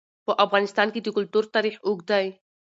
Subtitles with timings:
[0.25, 2.25] په افغانستان کې د کلتور تاریخ اوږد دی.